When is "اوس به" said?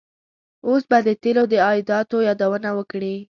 0.67-0.97